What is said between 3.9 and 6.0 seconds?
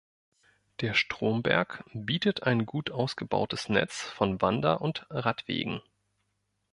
von Wander- und Radwegen.